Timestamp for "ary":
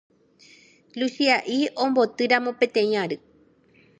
3.05-3.17